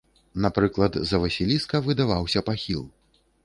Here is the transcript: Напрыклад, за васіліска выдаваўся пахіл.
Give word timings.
Напрыклад, 0.45 0.97
за 1.11 1.21
васіліска 1.25 1.85
выдаваўся 1.91 2.47
пахіл. 2.51 2.85